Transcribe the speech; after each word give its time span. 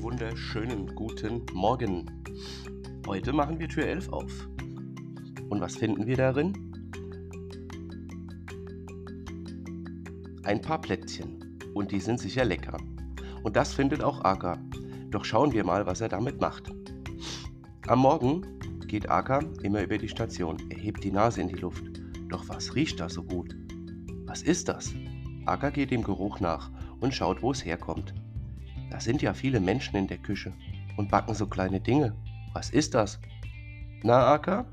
wunderschönen 0.00 0.94
guten 0.96 1.46
Morgen. 1.52 2.10
Heute 3.06 3.32
machen 3.32 3.60
wir 3.60 3.68
Tür 3.68 3.86
11 3.86 4.08
auf. 4.08 4.48
Und 5.48 5.60
was 5.60 5.76
finden 5.76 6.06
wir 6.06 6.16
darin? 6.16 6.52
Ein 10.42 10.60
paar 10.60 10.80
Plätzchen. 10.80 11.60
Und 11.72 11.92
die 11.92 12.00
sind 12.00 12.18
sicher 12.18 12.44
lecker. 12.44 12.78
Und 13.44 13.54
das 13.54 13.72
findet 13.72 14.02
auch 14.02 14.24
Aka. 14.24 14.58
Doch 15.10 15.24
schauen 15.24 15.52
wir 15.52 15.64
mal, 15.64 15.86
was 15.86 16.00
er 16.00 16.08
damit 16.08 16.40
macht. 16.40 16.72
Am 17.86 18.00
Morgen 18.00 18.58
geht 18.88 19.08
Aka 19.08 19.38
immer 19.62 19.82
über 19.82 19.98
die 19.98 20.08
Station. 20.08 20.56
Er 20.70 20.78
hebt 20.78 21.04
die 21.04 21.12
Nase 21.12 21.40
in 21.40 21.48
die 21.48 21.54
Luft. 21.54 21.84
Doch 22.28 22.48
was 22.48 22.74
riecht 22.74 22.98
da 22.98 23.08
so 23.08 23.22
gut? 23.22 23.56
Was 24.24 24.42
ist 24.42 24.68
das? 24.68 24.92
Aka 25.46 25.70
geht 25.70 25.92
dem 25.92 26.02
Geruch 26.02 26.40
nach 26.40 26.72
und 26.98 27.14
schaut, 27.14 27.40
wo 27.40 27.52
es 27.52 27.64
herkommt. 27.64 28.14
Da 28.94 29.00
sind 29.00 29.22
ja 29.22 29.34
viele 29.34 29.58
Menschen 29.58 29.96
in 29.96 30.06
der 30.06 30.18
Küche 30.18 30.52
und 30.96 31.10
backen 31.10 31.34
so 31.34 31.48
kleine 31.48 31.80
Dinge. 31.80 32.14
Was 32.52 32.70
ist 32.70 32.94
das? 32.94 33.18
Na, 34.04 34.32
Aka? 34.32 34.66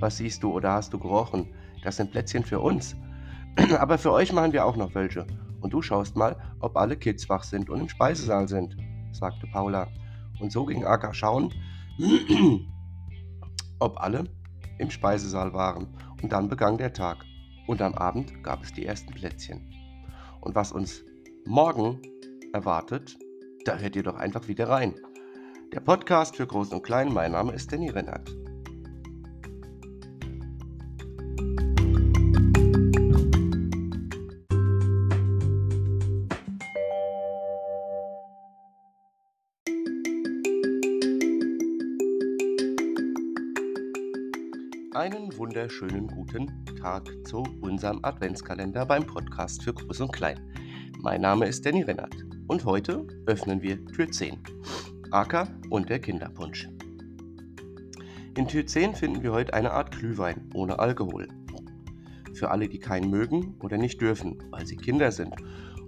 Was 0.00 0.16
siehst 0.16 0.42
du 0.42 0.50
oder 0.50 0.72
hast 0.72 0.92
du 0.92 0.98
gerochen? 0.98 1.54
Das 1.84 1.96
sind 1.96 2.10
Plätzchen 2.10 2.42
für 2.42 2.58
uns. 2.58 2.96
Aber 3.78 3.96
für 3.96 4.10
euch 4.10 4.32
machen 4.32 4.52
wir 4.52 4.66
auch 4.66 4.74
noch 4.74 4.96
welche. 4.96 5.28
Und 5.60 5.72
du 5.72 5.80
schaust 5.80 6.16
mal, 6.16 6.34
ob 6.58 6.76
alle 6.76 6.96
Kids 6.96 7.28
wach 7.28 7.44
sind 7.44 7.70
und 7.70 7.78
im 7.78 7.88
Speisesaal 7.88 8.48
sind, 8.48 8.76
sagte 9.12 9.46
Paula. 9.46 9.86
Und 10.40 10.50
so 10.50 10.66
ging 10.66 10.84
Aka 10.84 11.14
schauen, 11.14 11.54
ob 13.78 13.96
alle 14.00 14.24
im 14.78 14.90
Speisesaal 14.90 15.52
waren. 15.52 15.96
Und 16.20 16.32
dann 16.32 16.48
begann 16.48 16.78
der 16.78 16.92
Tag. 16.92 17.24
Und 17.68 17.80
am 17.80 17.94
Abend 17.94 18.42
gab 18.42 18.60
es 18.64 18.72
die 18.72 18.86
ersten 18.86 19.14
Plätzchen. 19.14 19.72
Und 20.40 20.56
was 20.56 20.72
uns 20.72 21.04
morgen 21.46 22.02
erwartet, 22.52 23.16
da 23.64 23.78
hört 23.78 23.96
ihr 23.96 24.02
doch 24.02 24.16
einfach 24.16 24.48
wieder 24.48 24.68
rein. 24.68 24.94
Der 25.72 25.80
Podcast 25.80 26.36
für 26.36 26.46
Groß 26.46 26.72
und 26.72 26.82
Klein, 26.82 27.12
mein 27.12 27.32
Name 27.32 27.52
ist 27.52 27.72
Danny 27.72 27.90
Rennert. 27.90 28.34
Einen 44.94 45.36
wunderschönen 45.36 46.08
guten 46.08 46.64
Tag 46.80 47.08
zu 47.24 47.44
unserem 47.60 48.00
Adventskalender 48.02 48.84
beim 48.84 49.06
Podcast 49.06 49.62
für 49.62 49.72
Groß 49.72 50.00
und 50.00 50.12
Klein. 50.12 50.40
Mein 51.02 51.20
Name 51.20 51.46
ist 51.46 51.64
Danny 51.64 51.82
Rennert. 51.82 52.16
Und 52.48 52.64
heute 52.64 53.06
öffnen 53.26 53.60
wir 53.60 53.84
Tür 53.84 54.10
10. 54.10 54.38
Acker 55.10 55.48
und 55.68 55.90
der 55.90 55.98
Kinderpunsch. 55.98 56.66
In 58.38 58.48
Tür 58.48 58.66
10 58.66 58.94
finden 58.94 59.22
wir 59.22 59.32
heute 59.32 59.52
eine 59.52 59.70
Art 59.72 59.94
Glühwein 59.94 60.48
ohne 60.54 60.78
Alkohol. 60.78 61.28
Für 62.32 62.50
alle, 62.50 62.70
die 62.70 62.78
keinen 62.78 63.10
mögen 63.10 63.54
oder 63.60 63.76
nicht 63.76 64.00
dürfen, 64.00 64.38
weil 64.48 64.66
sie 64.66 64.78
Kinder 64.78 65.12
sind. 65.12 65.34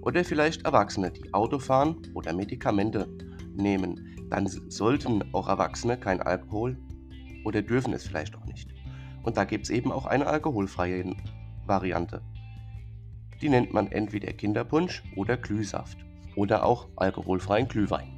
Oder 0.02 0.22
vielleicht 0.22 0.66
Erwachsene, 0.66 1.10
die 1.10 1.32
Auto 1.32 1.58
fahren 1.58 1.96
oder 2.12 2.34
Medikamente 2.34 3.08
nehmen. 3.54 4.26
Dann 4.28 4.46
sollten 4.46 5.32
auch 5.32 5.48
Erwachsene 5.48 5.98
kein 5.98 6.20
Alkohol 6.20 6.76
oder 7.46 7.62
dürfen 7.62 7.94
es 7.94 8.06
vielleicht 8.06 8.36
auch 8.36 8.44
nicht. 8.44 8.68
Und 9.22 9.38
da 9.38 9.44
gibt 9.44 9.64
es 9.64 9.70
eben 9.70 9.90
auch 9.90 10.04
eine 10.04 10.26
alkoholfreie 10.26 11.16
Variante. 11.64 12.20
Die 13.40 13.48
nennt 13.48 13.72
man 13.72 13.90
entweder 13.90 14.34
Kinderpunsch 14.34 15.02
oder 15.16 15.38
Glühsaft 15.38 15.96
oder 16.36 16.64
auch 16.64 16.88
alkoholfreien 16.96 17.68
Glühwein. 17.68 18.16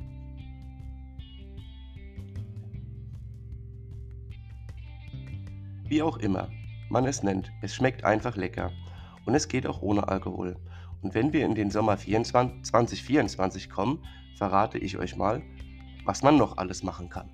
Wie 5.89 6.03
auch 6.03 6.17
immer 6.19 6.49
man 6.89 7.07
es 7.07 7.23
nennt, 7.23 7.51
es 7.63 7.75
schmeckt 7.75 8.05
einfach 8.05 8.37
lecker 8.37 8.71
und 9.27 9.35
es 9.35 9.49
geht 9.49 9.67
auch 9.67 9.83
ohne 9.83 10.09
Alkohol. 10.09 10.57
Und 11.03 11.15
wenn 11.15 11.33
wir 11.33 11.45
in 11.45 11.55
den 11.55 11.71
Sommer 11.71 11.97
24, 11.97 12.65
2024 12.65 13.71
kommen, 13.71 14.05
verrate 14.37 14.79
ich 14.79 14.97
euch 14.99 15.17
mal, 15.17 15.43
was 16.05 16.23
man 16.23 16.37
noch 16.37 16.57
alles 16.57 16.83
machen 16.83 17.09
kann. 17.09 17.31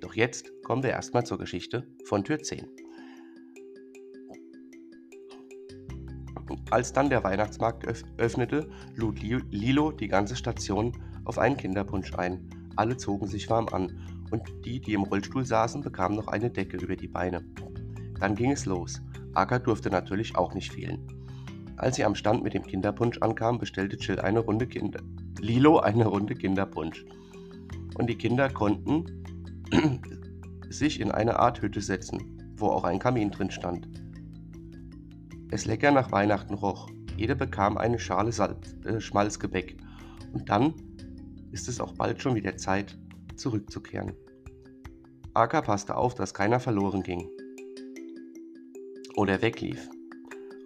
Doch 0.00 0.14
jetzt 0.14 0.50
kommen 0.64 0.82
wir 0.82 0.90
erstmal 0.90 1.24
zur 1.24 1.38
Geschichte 1.38 1.86
von 2.04 2.24
Tür 2.24 2.40
10. 2.40 2.83
Als 6.70 6.92
dann 6.92 7.10
der 7.10 7.24
Weihnachtsmarkt 7.24 7.86
öffnete, 8.18 8.68
lud 8.96 9.20
Lilo 9.22 9.92
die 9.92 10.08
ganze 10.08 10.36
Station 10.36 10.92
auf 11.24 11.38
einen 11.38 11.56
Kinderpunsch 11.56 12.14
ein. 12.14 12.48
Alle 12.76 12.96
zogen 12.96 13.26
sich 13.26 13.48
warm 13.48 13.68
an 13.68 13.92
und 14.30 14.42
die, 14.64 14.80
die 14.80 14.94
im 14.94 15.04
Rollstuhl 15.04 15.44
saßen, 15.44 15.82
bekamen 15.82 16.16
noch 16.16 16.28
eine 16.28 16.50
Decke 16.50 16.76
über 16.76 16.96
die 16.96 17.08
Beine. 17.08 17.44
Dann 18.18 18.34
ging 18.34 18.52
es 18.52 18.66
los. 18.66 19.00
Aka 19.34 19.58
durfte 19.58 19.90
natürlich 19.90 20.36
auch 20.36 20.54
nicht 20.54 20.72
fehlen. 20.72 21.06
Als 21.76 21.96
sie 21.96 22.04
am 22.04 22.14
Stand 22.14 22.42
mit 22.42 22.54
dem 22.54 22.64
Kinderpunsch 22.64 23.18
ankam, 23.18 23.58
bestellte 23.58 23.96
Jill 23.96 24.20
eine 24.20 24.40
Runde 24.40 24.66
Kinder 24.66 25.00
Lilo 25.40 25.78
eine 25.78 26.06
Runde 26.06 26.34
Kinderpunsch. 26.34 27.04
Und 27.96 28.08
die 28.08 28.16
Kinder 28.16 28.48
konnten 28.48 29.04
sich 30.70 31.00
in 31.00 31.10
eine 31.10 31.38
Art 31.38 31.60
Hütte 31.60 31.80
setzen, 31.80 32.54
wo 32.56 32.68
auch 32.68 32.84
ein 32.84 32.98
Kamin 32.98 33.30
drin 33.30 33.50
stand 33.50 34.03
es 35.54 35.66
lecker 35.66 35.92
nach 35.92 36.10
Weihnachten 36.10 36.54
roch. 36.54 36.90
Jeder 37.16 37.36
bekam 37.36 37.78
eine 37.78 38.00
Schale 38.00 38.32
Salz, 38.32 38.74
äh, 38.84 39.00
Schmalzgebäck. 39.00 39.76
Und 40.32 40.48
dann 40.48 40.74
ist 41.52 41.68
es 41.68 41.80
auch 41.80 41.92
bald 41.92 42.20
schon 42.20 42.34
wieder 42.34 42.56
Zeit, 42.56 42.98
zurückzukehren. 43.36 44.12
Aka 45.32 45.62
passte 45.62 45.96
auf, 45.96 46.14
dass 46.16 46.34
keiner 46.34 46.58
verloren 46.58 47.04
ging. 47.04 47.28
Oder 49.16 49.40
weglief. 49.42 49.88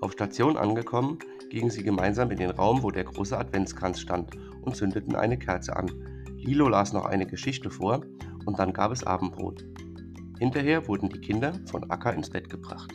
Auf 0.01 0.13
Station 0.13 0.57
angekommen, 0.57 1.19
gingen 1.51 1.71
sie 1.71 1.83
gemeinsam 1.83 2.31
in 2.31 2.39
den 2.39 2.51
Raum, 2.51 2.83
wo 2.83 2.91
der 2.91 3.05
große 3.05 3.37
Adventskranz 3.37 4.01
stand, 4.01 4.37
und 4.63 4.75
zündeten 4.75 5.15
eine 5.15 5.39
Kerze 5.39 5.77
an. 5.77 5.91
Lilo 6.37 6.69
las 6.69 6.95
noch 6.95 7.05
eine 7.05 7.27
Geschichte 7.27 7.71
vor 7.71 8.01
und 8.47 8.59
dann 8.59 8.73
gab 8.73 8.93
es 8.93 9.05
Abendbrot. 9.05 9.67
Hinterher 10.39 10.89
wurden 10.89 11.11
die 11.11 11.21
Kinder 11.21 11.53
von 11.67 11.91
Acker 11.91 12.15
ins 12.15 12.31
Bett 12.31 12.49
gebracht. 12.49 12.95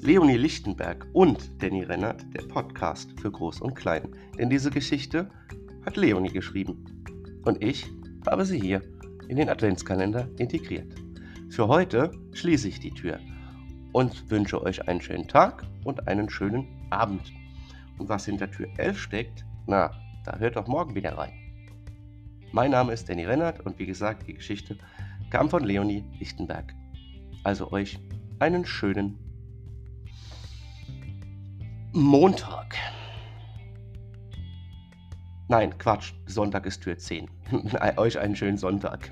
Leonie 0.00 0.36
Lichtenberg 0.36 1.08
und 1.12 1.60
Danny 1.60 1.82
Rennert, 1.82 2.24
der 2.32 2.42
Podcast 2.42 3.20
für 3.20 3.32
Groß 3.32 3.60
und 3.60 3.74
Klein. 3.74 4.08
Denn 4.38 4.48
diese 4.48 4.70
Geschichte 4.70 5.28
hat 5.84 5.96
Leonie 5.96 6.30
geschrieben. 6.30 6.84
Und 7.44 7.62
ich 7.62 7.90
habe 8.24 8.44
sie 8.44 8.60
hier 8.60 8.80
in 9.26 9.36
den 9.36 9.48
Adventskalender 9.48 10.28
integriert. 10.38 10.94
Für 11.50 11.66
heute 11.66 12.12
schließe 12.32 12.68
ich 12.68 12.78
die 12.78 12.92
Tür 12.92 13.18
und 13.92 14.30
wünsche 14.30 14.62
euch 14.62 14.86
einen 14.86 15.00
schönen 15.00 15.26
Tag 15.26 15.66
und 15.84 16.06
einen 16.06 16.30
schönen 16.30 16.68
Abend. 16.90 17.32
Und 17.98 18.08
was 18.08 18.24
hinter 18.24 18.48
Tür 18.50 18.68
11 18.76 18.98
steckt, 18.98 19.44
na, 19.66 19.90
da 20.24 20.38
hört 20.38 20.54
doch 20.56 20.68
morgen 20.68 20.94
wieder 20.94 21.18
rein. 21.18 21.32
Mein 22.52 22.70
Name 22.70 22.92
ist 22.92 23.08
Danny 23.08 23.24
Rennert 23.24 23.66
und 23.66 23.78
wie 23.80 23.86
gesagt, 23.86 24.28
die 24.28 24.34
Geschichte 24.34 24.78
kam 25.30 25.50
von 25.50 25.64
Leonie 25.64 26.04
Lichtenberg. 26.20 26.72
Also 27.42 27.72
euch 27.72 27.98
einen 28.38 28.64
schönen 28.64 29.14
Abend. 29.14 29.27
Montag. 31.98 32.76
Nein, 35.48 35.76
Quatsch, 35.78 36.12
Sonntag 36.26 36.64
ist 36.64 36.80
Tür 36.80 36.96
10. 36.96 37.28
Euch 37.96 38.20
einen 38.20 38.36
schönen 38.36 38.56
Sonntag. 38.56 39.10